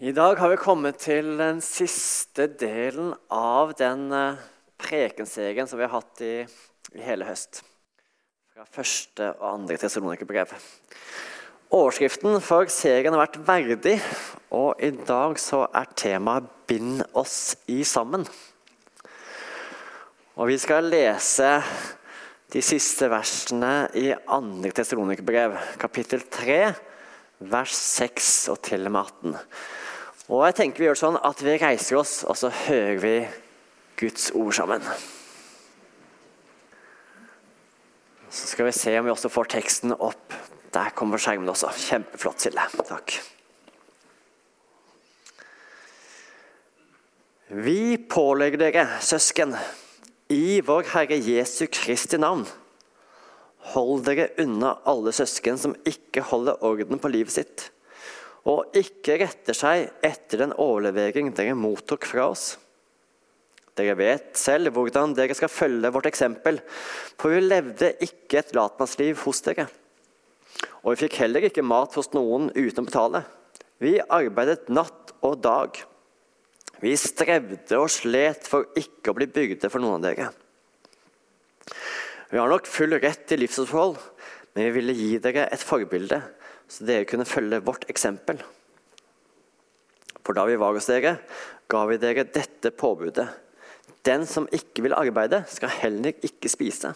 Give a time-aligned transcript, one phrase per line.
[0.00, 4.38] I dag har vi kommet til den siste delen av den eh,
[4.80, 6.46] prekenserien som vi har hatt i,
[6.96, 7.58] i hele høst.
[8.54, 10.54] Fra første og andre Tessalonikerbrev.
[11.76, 14.06] Overskriften for serien har vært 'Verdig',
[14.56, 18.24] og i dag så er temaet 'Bind oss i sammen'.
[20.40, 21.50] Og vi skal lese
[22.48, 26.58] de siste versene i andre Tessalonikerbrev, kapittel 3,
[27.52, 29.36] vers 6 og til og med 18.
[30.30, 33.14] Og jeg tenker vi gjør det sånn at vi reiser oss, og så hører vi
[33.98, 34.84] Guds ord sammen.
[38.30, 40.36] Så skal vi se om vi også får teksten opp.
[40.70, 41.72] Der kommer skjermen også.
[41.74, 42.68] Kjempeflott, Silje.
[42.86, 43.16] Takk.
[47.50, 49.56] Vi pålegger dere, søsken,
[50.30, 52.46] i vår Herre Jesu Kristi navn.
[53.74, 57.66] Hold dere unna alle søsken som ikke holder orden på livet sitt
[58.48, 62.54] og ikke retter seg etter den overlevering dere mottok fra oss.
[63.76, 66.60] Dere vet selv hvordan dere skal følge vårt eksempel,
[67.20, 69.68] for vi levde ikke et latmannsliv hos dere.
[70.82, 73.22] Og vi fikk heller ikke mat hos noen uten å betale.
[73.80, 75.76] Vi arbeidet natt og dag.
[76.80, 80.30] Vi strevde og slet for ikke å bli byrde for noen av dere.
[82.30, 83.98] Vi har nok full rett til livsopphold,
[84.54, 86.20] men vi ville gi dere et forbilde
[86.70, 88.40] så dere kunne følge vårt eksempel.
[90.24, 91.16] For da vi var hos dere,
[91.70, 93.26] ga vi dere dette påbudet.
[94.06, 96.92] Den som ikke vil arbeide, skal heller ikke spise.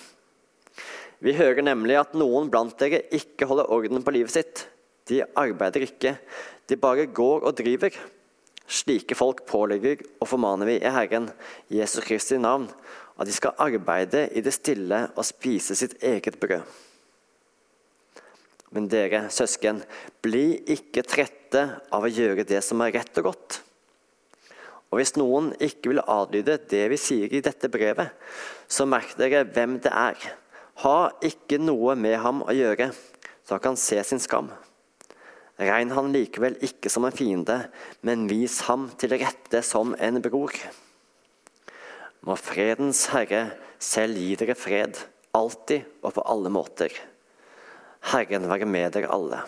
[1.25, 4.67] Vi hører nemlig at noen blant dere ikke holder orden på livet sitt.
[5.09, 6.17] De arbeider ikke,
[6.69, 7.93] de bare går og driver.
[8.65, 11.29] Slike folk pålegger og formaner vi i Herren
[11.69, 12.71] Jesus Kristi navn
[13.21, 16.65] at de skal arbeide i det stille og spise sitt eget brød.
[18.75, 19.79] Men dere, søsken,
[20.25, 21.63] bli ikke trette
[21.95, 23.61] av å gjøre det som er rett og godt.
[24.91, 28.11] Og hvis noen ikke vil adlyde det vi sier i dette brevet,
[28.67, 30.19] så merk dere hvem det er.
[30.83, 32.91] Ha ikke noe med ham å gjøre,
[33.47, 34.51] så han kan se sin skam.
[35.55, 37.61] Regn han likevel ikke som en fiende,
[38.03, 40.55] men vis ham til rette som en bror.
[42.27, 43.47] Må fredens Herre
[43.79, 44.99] selv gi dere fred,
[45.35, 46.95] alltid og på alle måter.
[48.13, 49.43] Herren være med dere alle.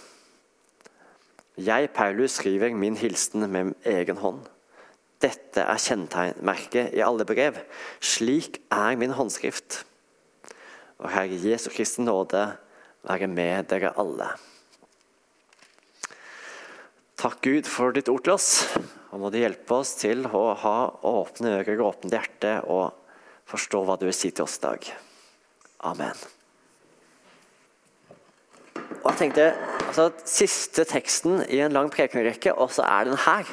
[1.56, 4.44] Jeg, Paulus, skriver min hilsen med egen hånd.
[5.24, 7.62] Dette er kjennetegnmerket i alle brev.
[8.00, 9.82] Slik er min håndskrift.
[11.00, 12.44] Og Herre Jesu Kristi nåde
[13.06, 14.28] være med dere alle.
[17.16, 18.50] Takk, Gud, for ditt ord til oss.
[19.12, 20.76] Og må du hjelpe oss til å ha
[21.08, 22.92] åpne ører og åpent hjerte og
[23.48, 24.90] forstå hva du vil si til oss i dag.
[25.88, 26.35] Amen.
[29.02, 29.46] Og jeg tenkte,
[29.86, 33.50] altså, Siste teksten i en lang prekenrekke, og så er den her.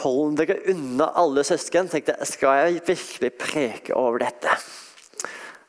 [0.00, 1.88] Hold dere unna alle søsken.
[1.88, 4.54] tenkte jeg, Skal jeg virkelig preke over dette?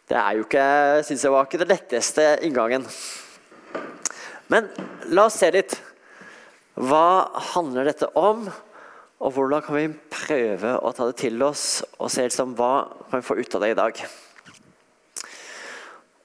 [0.09, 2.85] Det er jo ikke, synes jeg var ikke det letteste inngangen.
[4.51, 4.67] Men
[5.07, 5.77] la oss se litt.
[6.75, 8.49] Hva handler dette om?
[9.21, 13.21] Og hvordan kan vi prøve å ta det til oss og se liksom, hva kan
[13.21, 14.01] vi få ut av det i dag?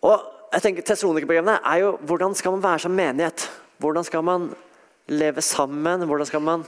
[0.07, 3.47] Og jeg tenker Tessalonikerbrevene er jo hvordan skal man være som menighet?
[3.83, 4.51] Hvordan skal man
[5.11, 6.07] leve sammen?
[6.07, 6.67] Hvordan skal man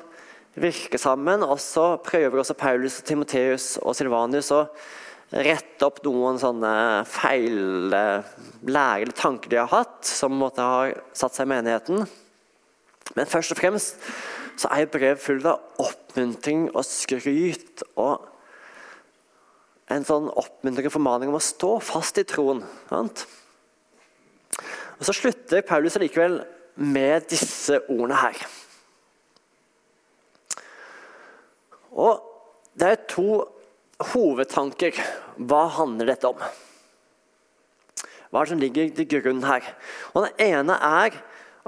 [0.59, 1.45] virke sammen?
[1.47, 4.65] Og så prøver også Paulus, Timoteus og Silvanus å
[5.29, 6.73] rette opp noen sånne
[7.09, 7.59] feil
[7.93, 12.07] lære eller tanker de har hatt, som måtte ha satt seg i menigheten.
[13.17, 14.09] Men først og fremst
[14.59, 18.25] så er jo brev fullt av oppmuntring og skryt og
[19.89, 22.65] en sånn oppmuntring og formaning om å stå fast i troen.
[22.91, 23.25] Sant?
[24.99, 26.41] Og Så slutter Paulus allikevel
[26.79, 28.47] med disse ordene her.
[31.93, 32.25] Og
[32.79, 33.43] Det er to
[34.13, 34.95] hovedtanker.
[35.51, 36.39] Hva handler dette om?
[38.29, 39.65] Hva er det som ligger til grunn her?
[40.15, 41.17] Og Den ene er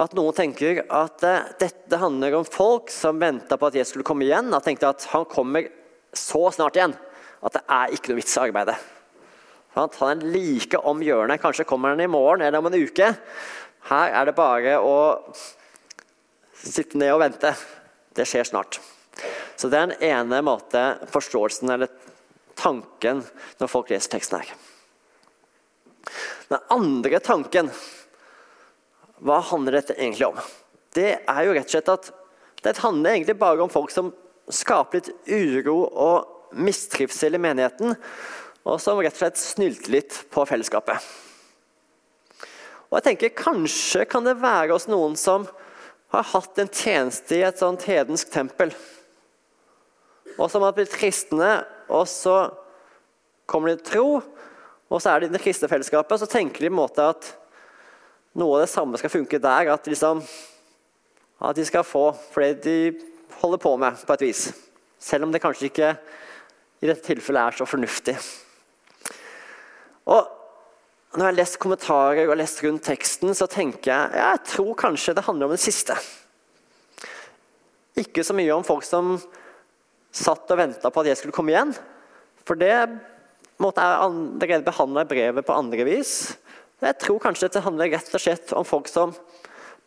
[0.01, 4.07] at noen tenker at uh, dette handler om folk som venta på at Jesus skulle
[4.07, 4.53] komme igjen.
[4.55, 5.67] og tenkte at han kommer
[6.15, 6.95] så snart igjen
[7.41, 8.77] at det er ikke noe vits i arbeidet.
[9.77, 11.41] Han er like om hjørnet.
[11.43, 13.13] Kanskje kommer han i morgen eller om en uke.
[13.91, 14.97] Her er det bare å
[16.61, 17.55] sitte ned og vente.
[18.17, 18.81] Det skjer snart.
[19.57, 20.83] Så Det er den ene måte
[21.13, 21.91] forståelsen eller
[22.57, 23.23] tanken
[23.61, 24.53] når folk leser teksten her.
[26.51, 27.71] Den andre tanken
[29.21, 30.39] Hva handler dette egentlig om?
[30.97, 32.11] Det er jo rett og slett at
[32.65, 34.09] det handler egentlig bare om folk som
[34.51, 37.95] skaper litt uro og mistrivsel i menigheten
[38.67, 41.01] og som rett og slett snylte litt på fellesskapet.
[42.91, 45.47] Og jeg tenker Kanskje kan det være oss noen som
[46.11, 48.73] har hatt en tjeneste i et sånt hedensk tempel.
[50.37, 51.61] Og som har blitt kristne,
[51.91, 52.51] og så
[53.51, 54.09] kommer de til tro,
[54.91, 57.07] og så er de i det kristne fellesskapet, og så tenker de på en måte
[57.13, 57.31] at
[58.41, 59.71] noe av det samme skal funke der.
[59.71, 60.23] At, liksom,
[61.39, 62.79] at de skal få for det de
[63.41, 64.45] holder på med, på et vis.
[65.01, 65.95] Selv om det kanskje ikke
[66.81, 68.17] i dette tilfellet er så fornuftig.
[70.11, 70.37] Og
[71.11, 75.15] når jeg har lest kommentarer og lest rundt teksten, så tenker jeg jeg tror kanskje
[75.19, 75.97] det handler om det siste.
[77.99, 79.17] Ikke så mye om folk som
[80.11, 81.75] satt og venta på at jeg skulle komme igjen.
[82.47, 82.77] For det
[83.61, 86.15] måtte jeg allerede behandla i brevet på andre vis.
[86.81, 89.13] Jeg tror kanskje det handler rett og slett om folk som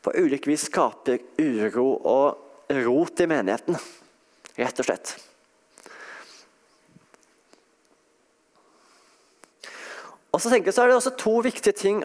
[0.03, 3.79] på ulike vis skaper uro og rot i menigheten.
[4.59, 5.15] Rett og slett.
[10.33, 12.01] Og så tenker jeg så er det også to viktige ting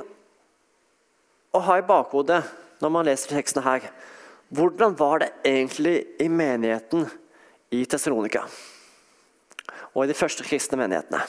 [1.56, 2.42] å ha i bakhodet
[2.82, 3.88] når man leser tekstene her.
[4.52, 7.08] Hvordan var det egentlig i menigheten
[7.74, 8.44] i Tessalonika?
[9.94, 11.22] Og i de første kristne menighetene?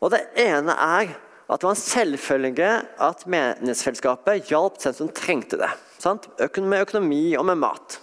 [0.00, 1.14] Og Det ene er
[1.46, 2.70] at det var en selvfølge
[3.06, 5.70] at menighetsfellesskapet hjalp den som trengte det.
[6.02, 6.26] Sant?
[6.58, 8.00] Med økonomi og med mat.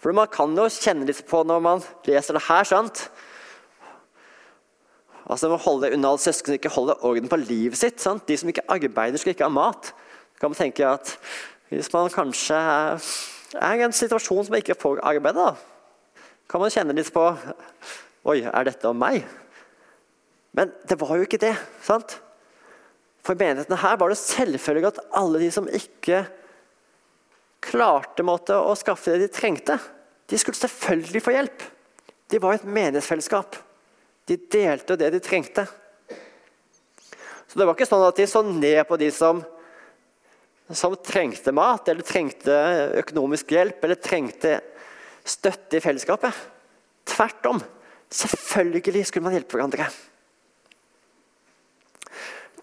[0.00, 2.64] For Man kan jo kjenne litt på når man leser det her.
[2.64, 3.08] sant?
[5.26, 7.98] Altså må holde unna alle søsken som ikke holder orden på livet sitt.
[8.02, 8.26] Sant?
[8.28, 9.90] De som ikke arbeider, skal ikke ha mat.
[10.34, 11.16] Så kan man tenke at
[11.66, 15.56] Hvis man kanskje er i en situasjon som man ikke får arbeide, da,
[16.46, 17.24] kan man kjenne litt på
[18.26, 19.24] Oi, er dette om meg?
[20.54, 21.54] Men det var jo ikke det.
[21.82, 22.16] sant?
[23.26, 26.22] For i menigheten her var det selvfølgelig at alle de som ikke
[27.66, 29.78] klarte måte, å skaffe det de trengte,
[30.30, 31.64] de skulle selvfølgelig få hjelp.
[32.30, 33.58] De var et menighetsfellesskap.
[34.26, 35.66] De delte det de trengte.
[37.46, 39.38] Så det var ikke sånn at de så ned på de som,
[40.74, 42.56] som trengte mat, eller trengte
[43.02, 44.58] økonomisk hjelp, eller trengte
[45.26, 46.34] støtte i fellesskapet.
[47.06, 47.62] Tvert om.
[48.10, 49.86] Selvfølgelig skulle man hjelpe hverandre.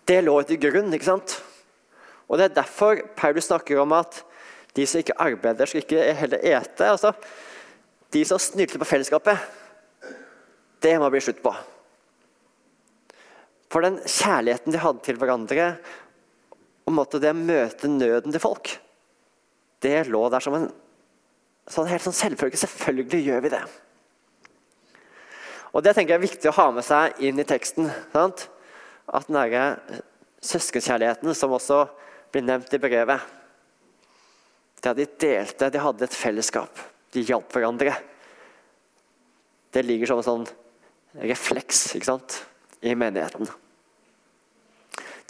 [0.03, 0.91] Det lå til grunn.
[0.93, 1.39] ikke sant?
[2.27, 4.23] Og Det er derfor Paulus snakker om at
[4.75, 6.85] de som ikke arbeider, skal ikke heller ete.
[6.85, 7.13] Altså,
[8.11, 9.37] de som snylter på fellesskapet,
[10.83, 11.53] det må bli slutt på.
[13.73, 15.67] For den kjærligheten de hadde til hverandre,
[16.83, 18.75] og måtte det møte nøden til folk,
[19.83, 20.69] det lå der som en
[21.71, 22.59] sånn helt sånn selvfølge.
[22.59, 23.63] Selvfølgelig gjør vi det.
[25.73, 27.89] Og Det tenker jeg er viktig å ha med seg inn i teksten.
[28.13, 28.47] Sant?
[29.09, 30.01] At den derre
[30.43, 31.85] søskenkjærligheten, som også
[32.31, 33.21] blir nevnt i brevet
[34.79, 36.79] Det at de delte, de hadde et fellesskap.
[37.11, 37.95] De hjalp hverandre.
[39.73, 40.45] Det ligger som en sånn
[41.21, 42.41] refleks ikke sant?
[42.83, 43.47] i menigheten.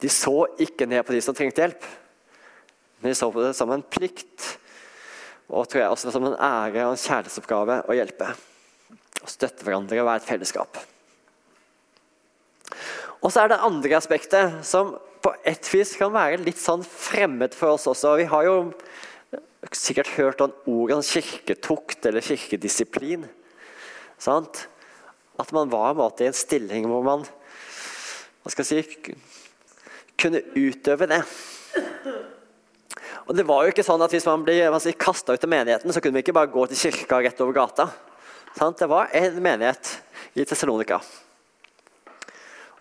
[0.01, 1.83] De så ikke ned på de som trengte hjelp,
[2.99, 4.47] men de så på det som en plikt
[5.53, 8.31] og tror jeg også som en ære og en kjærlighetsoppgave å hjelpe.
[9.21, 10.79] Å støtte hverandre og være et fellesskap.
[13.23, 17.53] Og så er det andre aspektet, som på et vis kan være litt sånn fremmed
[17.55, 18.17] for oss også.
[18.19, 18.57] Vi har jo
[19.71, 23.23] sikkert hørt om ordet kirketukt eller kirkedisiplin.
[24.19, 24.65] Sant?
[25.39, 27.25] At man var i en stilling hvor man
[28.45, 28.83] si,
[30.19, 31.21] kunne utøve det.
[33.23, 35.93] Og det var jo ikke sånn at Hvis man ble si, kasta ut av menigheten,
[35.93, 37.87] så kunne vi ikke bare gå til kirka rett over gata.
[38.57, 38.77] Sant?
[38.77, 39.95] Det var en menighet
[40.37, 40.99] i Tessalonika.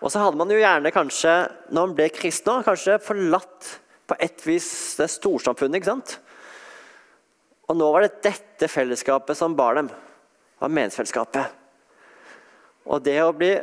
[0.03, 1.33] Og så hadde man jo gjerne kanskje,
[1.71, 3.71] når man ble kristen, kanskje forlatt
[4.09, 4.67] på et vis
[4.99, 5.79] det storsamfunnet.
[5.79, 6.17] ikke sant?
[7.71, 9.87] Og nå var det dette fellesskapet som bar dem.
[9.87, 11.62] Det var menighetsfellesskapet.
[12.89, 13.53] Og det å bli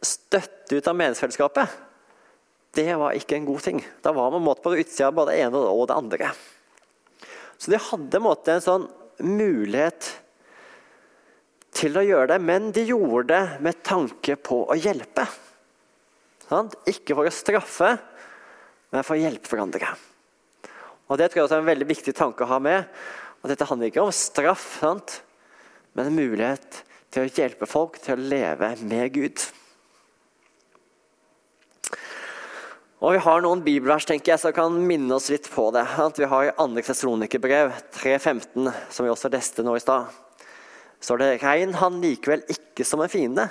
[0.00, 1.76] støtt ut av meningsfellesskapet,
[2.76, 3.80] det var ikke en god ting.
[4.02, 6.30] Da var man på utsida av både det ene og det andre.
[7.58, 8.20] Så de hadde
[8.54, 8.86] en sånn
[9.20, 10.08] mulighet
[11.76, 15.26] til å gjøre det, men de gjorde det med tanke på å hjelpe.
[16.90, 17.90] Ikke for å straffe,
[18.90, 19.92] men for å hjelpe hverandre.
[21.10, 22.86] Og Det tror jeg også er en veldig viktig tanke å ha med.
[23.42, 25.20] Og Dette handler ikke om straff, sant?
[25.90, 29.42] men en mulighet til å hjelpe folk til å leve med Gud.
[33.00, 35.86] Og Vi har noen bibelvers tenker jeg, som kan minne oss litt på det.
[36.18, 36.82] Vi har i 2.
[36.84, 40.10] Tessalonikerbrev 3.15, som vi også leste nå i stad.
[41.00, 43.48] Så det regn han likevel ikke som en fiende,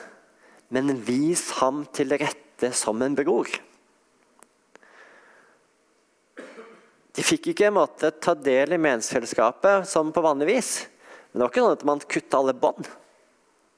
[0.70, 3.50] men vis ham til rette som en bror.
[7.18, 10.72] De fikk ikke en måte ta del i menighetsfellesskapet som på vanlig vis.
[11.32, 12.86] Men det var ikke sånn at man kutta alle bånd.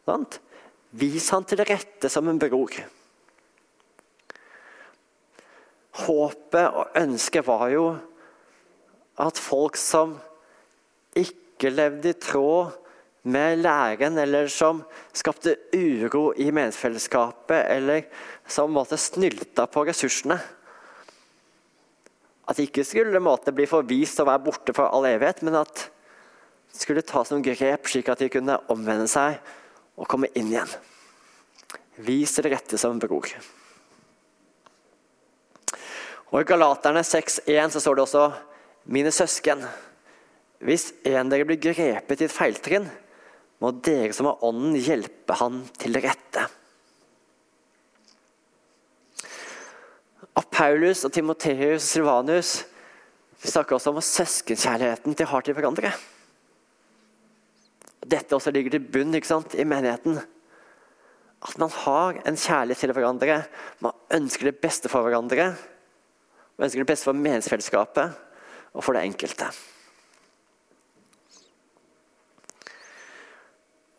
[0.08, 0.40] Sant?
[0.92, 2.74] Vis han til rette som en bror.
[6.02, 7.86] Håpet og ønsket var jo
[9.22, 10.16] at folk som
[11.18, 12.72] ikke levde i tråd
[13.22, 14.82] med læren, eller som
[15.14, 18.08] skapte uro i menighetsfellesskapet, eller
[18.50, 20.40] som måtte snylta på ressursene
[22.50, 25.86] At de ikke skulle måtte bli forvist og være borte for all evighet, men at
[26.72, 29.38] det skulle tas noen grep slik at de kunne omvende seg
[30.02, 30.72] og komme inn igjen.
[32.02, 33.30] Vis det rette som en bror.
[36.32, 38.26] Og I Galaterne 6,1 så står det også
[38.92, 39.62] Mine søsken,
[40.66, 42.88] hvis en dere blir grepet i et feiltrinn,
[43.62, 46.48] må dere som har ånden, hjelpe han til rette.
[50.34, 52.56] Og Paulus og Timoteus og Silvanus
[53.44, 55.94] snakker også om søskenkjærligheten de har til hverandre.
[58.02, 60.18] Dette også ligger til bunn sant, i menigheten.
[61.42, 63.44] At man har en kjærlighet til hverandre.
[63.82, 65.52] Man ønsker det beste for hverandre.
[66.58, 68.18] Man ønsker det beste for menighetsfellesskapet
[68.74, 69.50] og for det enkelte.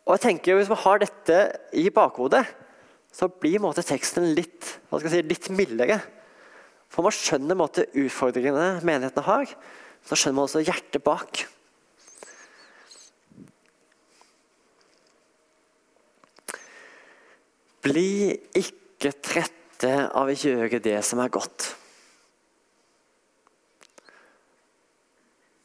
[0.03, 1.37] Og jeg tenker Hvis man har dette
[1.79, 2.43] i bakhodet,
[3.13, 5.99] så blir måte, teksten litt, si, litt mildere.
[6.89, 9.51] For man skjønner måte, utfordringene menighetene har.
[10.03, 11.43] Så skjønner man også hjertet bak.
[17.83, 21.73] Bli ikke trette av å gjøre det som er godt.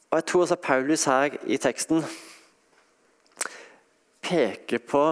[0.08, 2.02] Og Jeg tror også Paulus her i teksten
[4.24, 5.02] peker på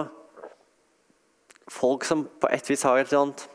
[1.71, 3.45] folk som på et vis har et sånt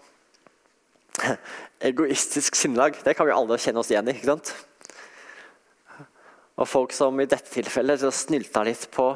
[1.91, 2.97] egoistisk sinnlag.
[3.05, 4.15] Det kan vi alle kjenne oss igjen i.
[4.17, 4.55] ikke sant?
[6.57, 9.11] Og folk som i dette tilfellet snylta litt på,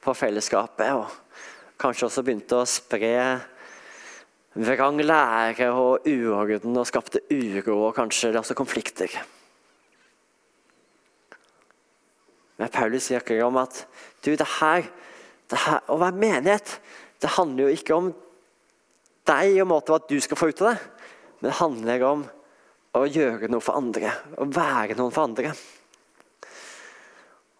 [0.00, 0.96] på fellesskapet.
[0.96, 3.12] Og kanskje også begynte å spre
[4.56, 9.12] vrang lære og uorden og skapte uro og kanskje også konflikter.
[12.56, 13.82] Men Paulus sier ikke om at
[14.24, 14.86] du, det her,
[15.50, 16.78] det her, å være menighet
[17.20, 18.08] det handler jo ikke om
[19.26, 20.78] deg og måten at du skal få ut av det.
[21.40, 22.24] Men det handler om
[22.96, 25.52] å gjøre noe for andre, å være noen for andre.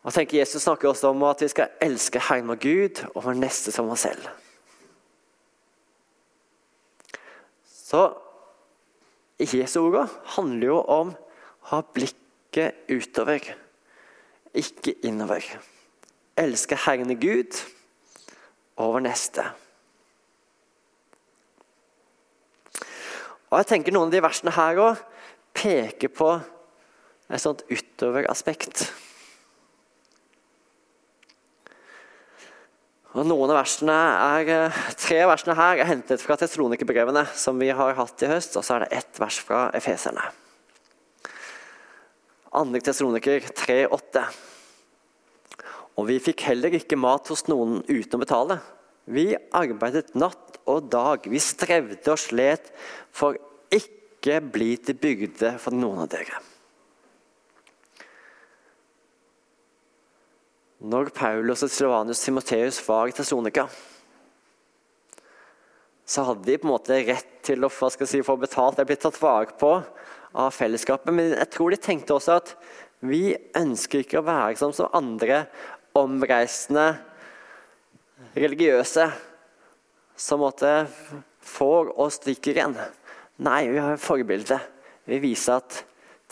[0.04, 3.24] Og jeg tenker Jesus snakker også om at vi skal elske Herren og Gud og
[3.24, 4.28] vår neste som oss selv.
[7.86, 8.08] Så
[9.38, 13.52] Jesu ord handler jo om å ha blikket utover
[14.56, 15.44] ikke innover.
[16.40, 17.60] Elske Herren Gud
[18.80, 19.44] over neste.
[23.46, 25.02] Og jeg tenker Noen av de versene her òg
[25.56, 26.32] peker på
[27.30, 28.88] et sånt utover-aspekt.
[33.16, 37.58] Og Noen av versene er, eh, Tre av versene her er hentet fra Tessalonikerbrevene, som
[37.58, 40.20] vi har hatt i høst, og så er det ett vers fra Efeserne.
[42.52, 42.80] 2.
[42.82, 44.26] Tessaloniker 3,8.
[45.96, 48.61] Og vi fikk heller ikke mat hos noen uten å betale.
[49.08, 51.25] Vi arbeidet natt og dag.
[51.25, 52.70] Vi strevde og slet
[53.12, 53.38] for
[53.73, 56.55] ikke bli til bygde for noen av dere.
[60.76, 63.64] Når Paulus og Silvanus Timoteus var i Tessonika,
[66.06, 69.16] så hadde de på en måte rett til å si, få betalt eller blitt tatt
[69.23, 69.73] vare på
[70.37, 71.14] av fellesskapet.
[71.14, 72.52] Men jeg tror de tenkte også at
[73.00, 75.47] vi ønsker ikke å være som, som andre
[75.97, 76.92] omreisende
[78.37, 79.09] religiøse
[80.16, 80.87] som måtte
[81.47, 82.76] får og stikker igjen.
[83.42, 84.61] Nei, vi har et forbilde.
[85.09, 85.83] Vi viser at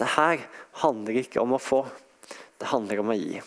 [0.00, 0.44] det her
[0.84, 1.84] handler ikke om å få,
[2.58, 3.42] det handler om å gi.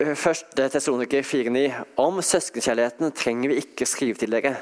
[0.00, 4.54] Første Tessaloniker 4,9.: Om søskenkjærligheten trenger vi ikke skrive til dere.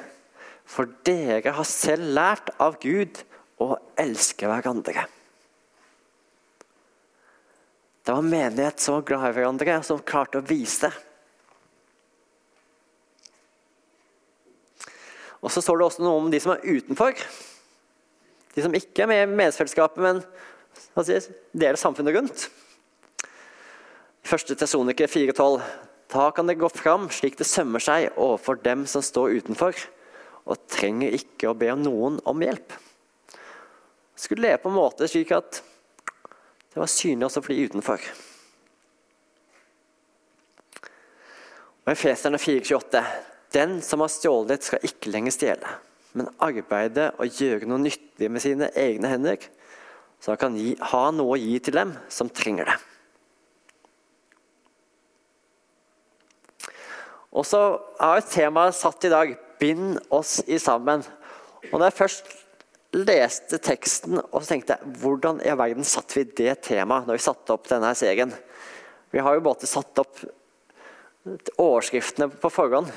[0.66, 3.20] For dere har selv lært av Gud
[3.62, 5.06] å elske hverandre.
[8.02, 10.92] Det var menighet som var glad i hverandre, og som klarte å vise det.
[15.38, 17.14] Og Så står det også noe om de som er utenfor.
[18.56, 20.24] De som ikke er med i menighetsfellesskapet, men
[21.54, 22.50] deler samfunnet rundt.
[24.28, 24.58] 1.
[24.58, 25.60] Tesonike 4,12.
[26.12, 29.76] Da kan det gå fram slik det sømmer seg overfor dem som står utenfor,
[30.44, 32.74] og trenger ikke å be noen om hjelp.
[34.18, 35.62] Skulle leve på en måte slik at
[36.74, 38.04] det var synlig også for de utenfor.
[41.86, 43.02] Og Efeserne 4,28.:
[43.56, 45.72] Den som har stjålet, skal ikke lenger stjele,
[46.12, 49.40] men arbeide og gjøre noe nyttig med sine egne hender,
[50.20, 52.78] så han kan gi, ha noe å gi til dem som trenger det.
[57.32, 57.60] Og så
[58.00, 61.04] har et tema satt i dag 'Bind oss i sammen'.
[61.72, 62.24] Og Når jeg først
[62.94, 67.26] leste teksten og så tenkte jeg, hvordan i verden satte vi det temaet når vi
[67.26, 68.32] satte opp denne serien?
[69.12, 70.22] Vi har jo både satt opp
[71.58, 72.88] overskriftene på forhånd.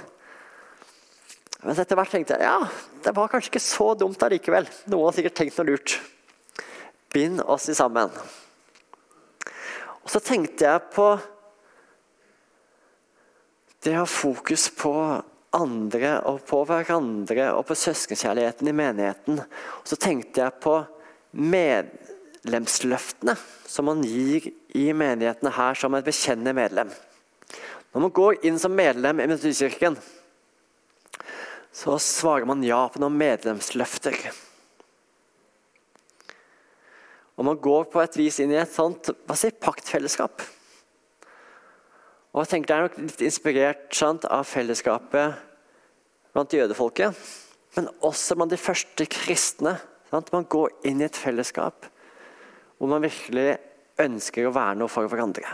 [1.62, 2.70] Men etter hvert tenkte jeg ja,
[3.04, 4.70] det var kanskje ikke så dumt allikevel.
[4.90, 6.00] Noen har sikkert tenkt noe lurt.
[7.14, 8.10] Bind oss i sammen.
[10.02, 11.12] Og så tenkte jeg på
[13.82, 14.94] det å ha fokus på
[15.58, 19.40] andre og på hverandre og på søskenkjærligheten i menigheten.
[19.42, 20.76] Og så tenkte jeg på
[21.32, 23.36] medlemsløftene
[23.68, 24.42] som man gir
[24.78, 26.90] i menighetene her som et bekjennende medlem.
[27.92, 29.96] Når man går inn som medlem i Metodistkirken,
[31.72, 34.16] så svarer man ja på noen medlemsløfter.
[37.40, 40.42] Og man går på et vis inn i et sånt hva sier, paktfellesskap.
[42.32, 45.40] Og jeg tenker Det er nok litt inspirert sant, av fellesskapet
[46.32, 47.18] blant jødefolket,
[47.76, 49.76] men også blant de første kristne.
[50.12, 50.32] Sant?
[50.32, 51.88] Man går inn i et fellesskap
[52.80, 53.60] hvor man virkelig
[54.02, 55.52] ønsker å være noe for hverandre.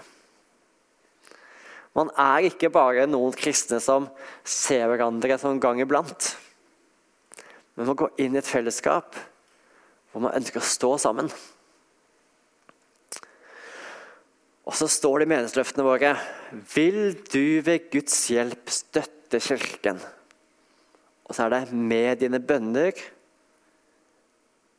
[1.97, 4.05] Man er ikke bare noen kristne som
[4.45, 6.29] ser hverandre en gang iblant.
[7.75, 9.17] Men man går inn i et fellesskap
[10.13, 11.29] hvor man ønsker å stå sammen.
[14.67, 16.13] Og så står det i meningsløftene våre
[16.73, 20.01] Vil du ved Guds hjelp støtte Kirken?
[21.27, 22.95] Og så er det med dine bønner,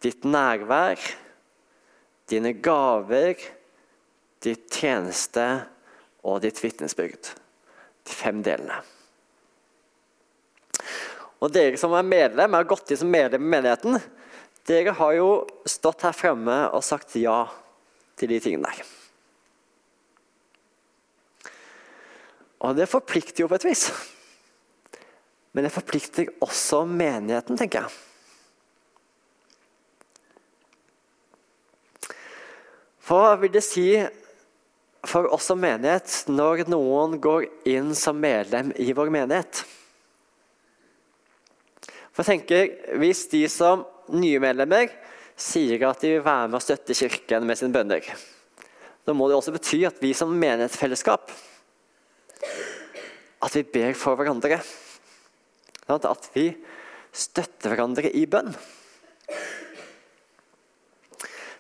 [0.01, 1.01] ditt nærvær,
[2.29, 3.41] dine gaver,
[4.45, 5.45] ditt tjeneste
[6.25, 7.33] og ditt vitnesbyrd.
[8.09, 8.79] De fem delene.
[11.39, 14.01] Og Dere som er medlem, er gått inn som medlem i menigheten,
[14.69, 15.29] dere har jo
[15.69, 17.43] stått her fremme og sagt ja
[18.19, 19.08] til de tingene der.
[22.59, 23.89] Og det forplikter jo på et vis.
[25.55, 27.97] Men det forplikter også menigheten, tenker jeg.
[33.09, 33.89] Hva vil det si
[35.09, 39.63] for oss som menighet når noen går inn som medlem i vår menighet?
[42.13, 44.91] For jeg tenker, Hvis de som nye medlemmer
[45.39, 48.03] sier at de vil være med og støtte Kirken med sine bønner,
[49.07, 51.31] da må det også bety at vi som menighetsfellesskap
[53.43, 54.61] at vi ber for hverandre.
[55.89, 56.51] At vi
[57.15, 58.53] støtter hverandre i bønn.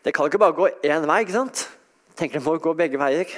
[0.04, 1.20] Det kan ikke bare gå én vei.
[1.22, 1.66] ikke sant?
[2.18, 3.30] tenker Det må gå begge veier.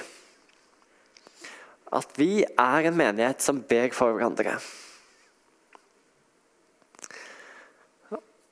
[1.92, 4.56] At vi er en menighet som ber for hverandre.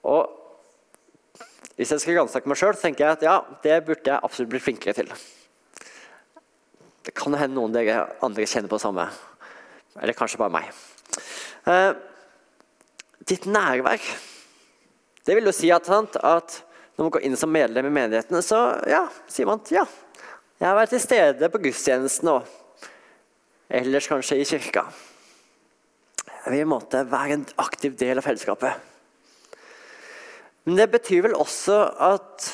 [0.09, 0.35] Og
[1.79, 4.59] Hvis jeg skal ransake meg sjøl, tenker jeg at ja, det burde jeg absolutt bli
[4.59, 5.13] flinkere til.
[7.07, 9.05] Det kan hende noen av dere andre kjenner på det samme.
[9.99, 10.71] Eller kanskje bare meg.
[11.69, 11.93] Eh,
[13.29, 14.03] ditt nærvær.
[15.27, 16.61] Det vil jo si at, at
[16.97, 19.85] når man går inn som medlem i menighetene, så ja, sier man ja,
[20.59, 22.49] jeg har vært til stede på gudstjenesten og
[23.69, 24.87] ellers kanskje i kirka.
[26.27, 28.87] Jeg vil i en måte være en aktiv del av fellesskapet.
[30.65, 31.77] Men det betyr vel også
[32.09, 32.49] at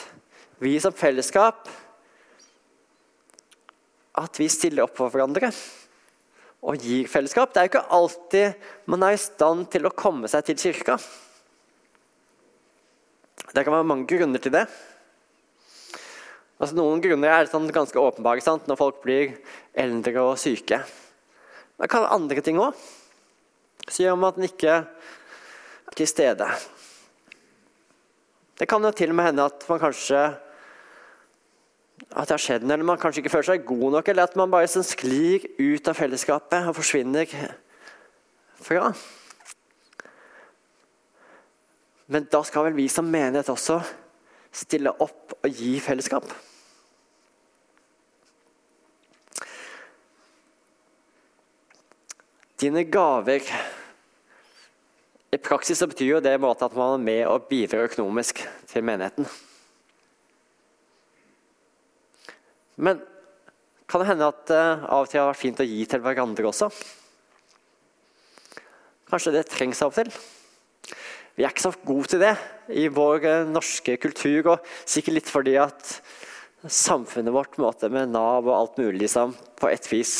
[0.62, 1.66] vi som fellesskap
[4.14, 5.48] At vi stiller opp for hverandre
[6.64, 7.52] og gir fellesskap.
[7.52, 10.96] Det er jo ikke alltid man er i stand til å komme seg til kirka.
[13.52, 14.64] Det kan være mange grunner til det.
[16.54, 18.68] Altså, noen grunner er sånn ganske åpenbare sant?
[18.70, 19.34] når folk blir
[19.76, 20.80] eldre og syke.
[21.74, 22.78] Det kan være andre ting òg
[23.84, 26.46] som gjør at en ikke er til stede.
[28.56, 30.22] Det kan jo til og med hende at man kanskje
[32.14, 34.34] at det har skjedd noe, eller man kanskje ikke føler seg god nok, eller at
[34.38, 37.30] man bare sånn sklir ut av fellesskapet og forsvinner
[38.62, 38.90] fra.
[42.10, 43.78] Men da skal vel vi som menighet også
[44.54, 46.26] stille opp og gi fellesskap.
[52.60, 53.42] Dine gaver
[55.34, 59.26] I praksis så betyr jo det at man er med og bidrar økonomisk til menigheten.
[62.76, 63.00] Men
[63.90, 66.02] kan det hende at det uh, av og til har vært fint å gi til
[66.02, 66.70] hverandre også?
[69.10, 70.10] Kanskje det trengs av og til?
[71.34, 72.34] Vi er ikke så gode til det
[72.74, 75.98] i vår uh, norske kultur, og sikkert litt fordi at
[76.64, 77.58] samfunnet vårt
[77.92, 80.14] med Nav og alt mulig liksom, på et vis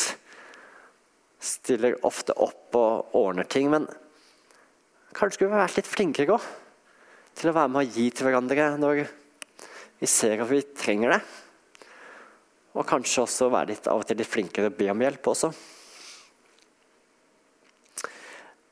[1.45, 3.71] stiller ofte opp og ordner ting.
[3.73, 3.89] Men
[5.17, 6.51] kanskje skulle vi vært litt flinkere òg
[7.35, 9.07] til å være med og gi til hverandre når
[10.01, 11.23] vi ser at vi trenger det.
[12.75, 15.29] Og kanskje også være litt, av og til litt flinkere til å be om hjelp
[15.31, 15.51] også.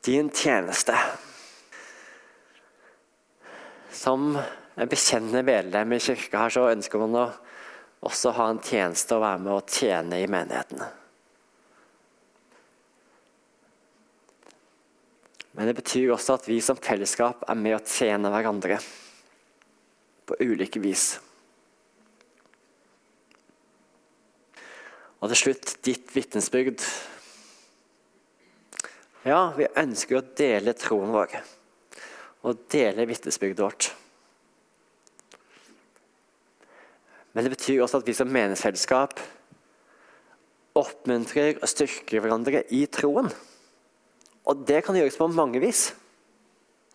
[0.03, 0.97] Din tjeneste.
[3.95, 7.29] Som en bekjennende medlem i kirka her, så ønsker man å
[8.03, 10.83] også ha en tjeneste og være med å tjene i menigheten.
[15.53, 18.79] Men det betyr også at vi som fellesskap er med å tjene hverandre
[20.27, 21.13] på ulike vis.
[25.23, 26.83] Og til slutt ditt vitnesbyrd.
[29.23, 31.37] Ja, vi ønsker å dele troen vår
[32.43, 33.85] og dele vitnesbyrdet vårt.
[37.31, 39.21] Men det betyr også at vi som menighetsfellesskap
[40.75, 43.29] oppmuntrer og styrker hverandre i troen.
[44.43, 45.85] Og det kan gjøres på mange vis.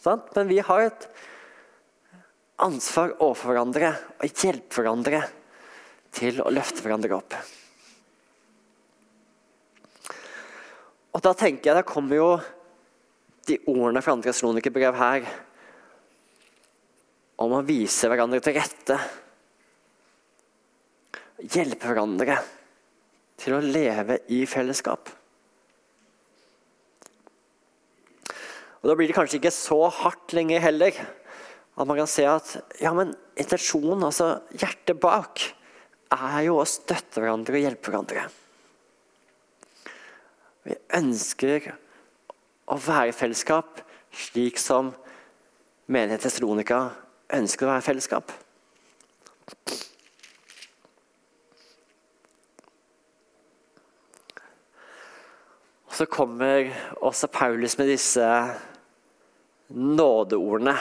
[0.05, 0.29] Sant?
[0.37, 1.09] Men vi har et
[2.61, 5.23] ansvar overfor hverandre og hjelpe hverandre
[6.19, 7.39] til å løfte hverandre opp.
[11.19, 12.27] Og da tenker jeg, da kommer jo
[13.51, 15.25] de ordene fra andre Slonikerbrev her
[17.43, 19.01] om å vise hverandre til rette.
[21.43, 22.39] Hjelpe hverandre
[23.43, 25.11] til å leve i fellesskap.
[28.79, 30.95] Og Da blir det kanskje ikke så hardt lenger heller.
[31.75, 35.43] At man kan se at ja, men intensjonen, altså hjertet bak,
[36.15, 38.31] er jo å støtte hverandre og hjelpe hverandre.
[40.69, 41.71] Vi ønsker
[42.69, 43.79] å være i fellesskap
[44.13, 44.91] slik som
[45.89, 46.83] menighet Tessalonika
[47.33, 48.35] ønsker å være i fellesskap.
[55.89, 56.69] Og Så kommer
[57.01, 58.29] også Paulus med disse
[59.73, 60.77] nådeordene.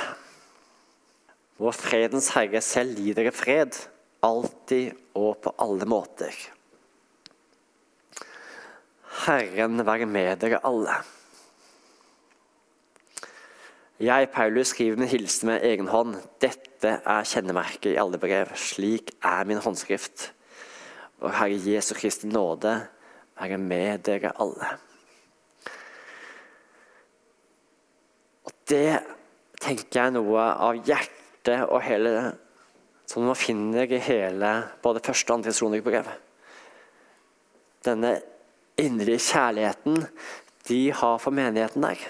[1.57, 3.73] Vår fredens herre selv lider i fred,
[4.21, 6.35] alltid og på alle måter.
[9.27, 10.93] Herren være med dere alle.
[13.99, 16.15] Jeg, Paulus, skriver min hilsen med egen hånd.
[16.39, 18.53] Dette er kjennemerket i alle brev.
[18.55, 20.29] Slik er min håndskrift.
[21.19, 22.75] Vår Herre Jesu Kristi nåde
[23.39, 24.69] være med dere alle.
[28.45, 28.99] Og Det
[29.59, 32.13] tenker jeg noe av hjertet og hele
[33.07, 36.07] som man finner i hele både første og andre Sonderbrev.
[37.83, 38.17] Denne
[38.77, 40.05] inderlige kjærligheten
[40.67, 42.01] de har for menigheten der.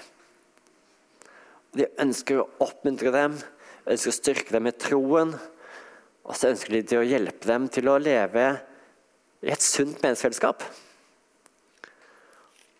[1.76, 3.36] De ønsker å oppmuntre dem,
[3.88, 5.34] ønsker å styrke dem i troen.
[6.28, 8.50] Og så ønsker de å hjelpe dem til å leve
[9.44, 10.64] i et sunt menneskefellesskap.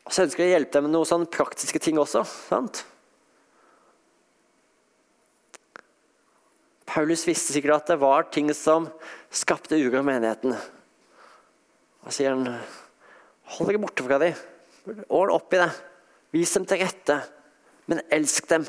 [0.09, 2.25] Og så ønsker de å hjelpe dem med noen sånne praktiske ting også.
[2.49, 2.83] sant?
[6.89, 8.89] Paulus visste sikkert at det var ting som
[9.31, 10.57] skapte uro i menigheten.
[12.09, 12.59] Og sier han
[13.55, 14.39] hold dere borte fra dem.
[15.09, 15.71] Ordn opp i det.
[16.37, 17.19] Vis dem til rette.
[17.89, 18.67] Men elsk dem.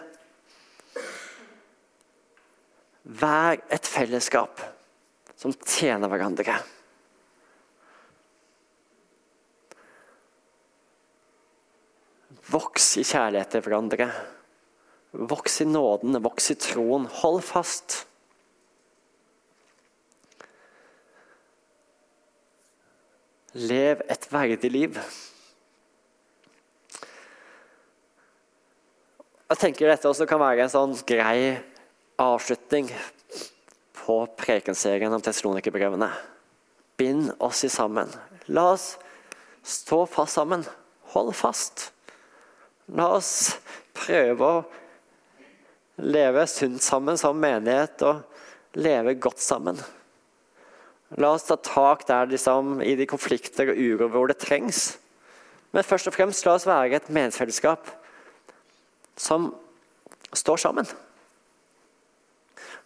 [3.20, 4.62] Vær et fellesskap
[5.40, 6.58] som tjener hverandre.
[12.50, 14.10] Voks i kjærlighet til hverandre.
[15.30, 17.08] Voks i nåden, voks i troen.
[17.22, 18.04] Hold fast.
[23.54, 24.98] Lev et verdig liv.
[29.50, 31.58] Jeg tenker dette også kan være en sånn grei
[32.22, 32.92] avslutning
[33.98, 36.12] på prekenserien om testronikerbrevene.
[37.00, 38.12] Bind oss i sammen.
[38.54, 38.92] La oss
[39.66, 40.66] stå fast sammen.
[41.16, 41.90] Hold fast.
[42.94, 43.56] La oss
[43.98, 44.66] prøve å
[46.06, 49.82] leve sunt sammen som menighet og leve godt sammen.
[51.18, 55.00] La oss ta tak der liksom, i de konflikter og uro hvor det trengs.
[55.74, 57.90] Men først og fremst la oss være et menighetsfellesskap
[59.20, 59.50] som
[60.34, 60.90] står sammen.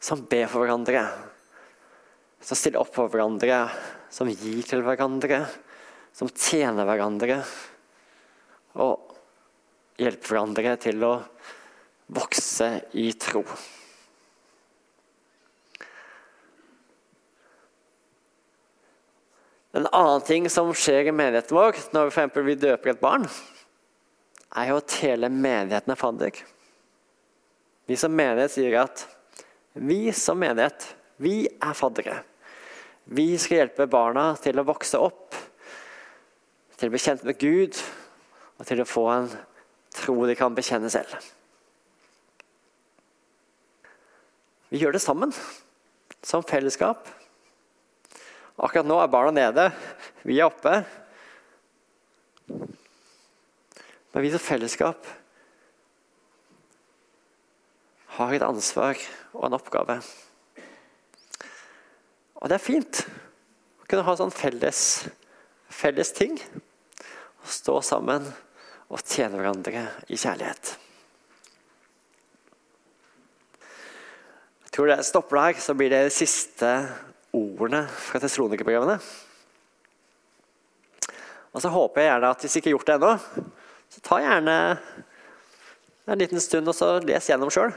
[0.03, 1.03] Som ber for hverandre,
[2.43, 3.65] som stiller opp for hverandre,
[4.11, 5.43] som gir til hverandre,
[6.15, 7.39] som tjener hverandre.
[8.83, 9.13] Og
[9.99, 11.13] hjelper hverandre til å
[12.13, 13.43] vokse i tro.
[19.73, 23.25] En annen ting som skjer i menigheten vår når vi, for vi døper et barn,
[24.53, 26.43] er jo at hele menigheten er fadder.
[27.89, 29.05] Vi som menighet sier at
[29.73, 30.85] vi som menighet,
[31.17, 32.19] vi er faddere.
[33.03, 35.33] Vi skal hjelpe barna til å vokse opp,
[36.77, 37.79] til å bli kjent med Gud
[38.59, 39.31] og til å få en
[39.93, 41.17] tro de kan bekjenne selv.
[44.69, 45.33] Vi gjør det sammen,
[46.25, 47.09] som fellesskap.
[48.53, 49.69] Akkurat nå er barna nede,
[50.21, 50.83] vi er oppe.
[54.13, 55.07] Men vi som fellesskap
[58.19, 58.99] har et ansvar
[59.33, 59.97] og en oppgave.
[62.37, 63.01] Og det er fint
[63.81, 64.81] å kunne ha sånn felles,
[65.71, 66.37] felles ting.
[67.43, 68.27] Å stå sammen
[68.93, 70.75] og tjene hverandre i kjærlighet.
[74.67, 76.69] Jeg tror det stopper der, så blir det de siste
[77.33, 78.97] ordene fra Tessalonikerbrevene.
[81.53, 83.13] Og så håper jeg gjerne at hvis du ikke har gjort det ennå,
[83.93, 84.57] så ta gjerne
[86.09, 87.73] en liten stund og så les gjennom sjøl.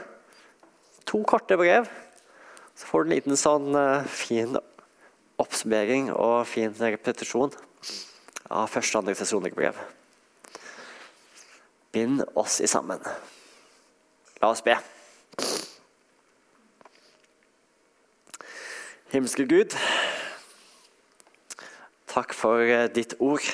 [1.07, 1.87] To korte brev.
[2.77, 4.57] Så får du en liten sånn uh, fin
[5.41, 7.53] oppsummering og fin repetisjon
[8.49, 9.79] av første og andre Tessalonikerbrev.
[11.93, 13.01] Bind oss i sammen.
[14.41, 14.77] La oss be.
[19.07, 19.71] Himmelske Gud,
[22.11, 23.45] takk for eh, ditt ord.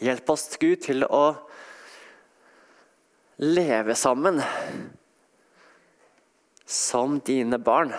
[0.00, 1.34] Hjelp oss, Gud, til å
[3.44, 4.40] leve sammen
[6.64, 7.92] som dine barn.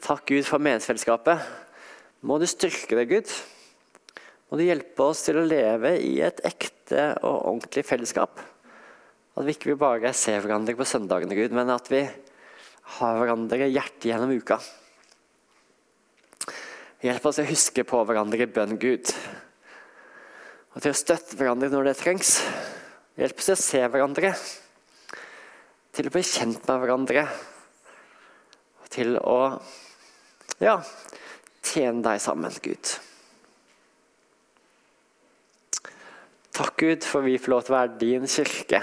[0.00, 1.44] Takk, Gud, for meningsfellesskapet.
[2.24, 3.34] Må du styrke det, Gud.
[4.48, 8.40] Må du hjelpe oss til å leve i et ekte og ordentlig fellesskap.
[9.36, 12.06] At vi ikke bare ser hverandre på søndagene, Gud, men at vi
[12.96, 14.58] har hverandre hjertet gjennom uka.
[17.04, 19.10] Hjelp oss å huske på hverandre i bønn, Gud.
[20.74, 22.36] Og til å støtte hverandre når det trengs.
[23.16, 24.32] Hjelp oss å se hverandre.
[25.96, 27.26] Til å bli kjent med hverandre.
[28.82, 29.40] Og til å
[30.62, 30.78] ja,
[31.64, 32.94] tjene deg sammen, Gud.
[36.56, 38.80] Takk, Gud, for vi får lov til å være din kirke.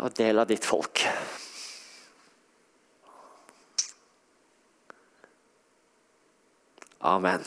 [0.00, 1.04] Og del av ditt folk.
[7.00, 7.44] Amen.